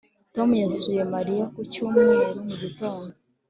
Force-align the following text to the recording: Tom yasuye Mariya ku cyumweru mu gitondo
Tom 0.35 0.49
yasuye 0.63 1.01
Mariya 1.13 1.45
ku 1.53 1.59
cyumweru 1.71 2.15
mu 2.47 2.53
gitondo 2.61 3.11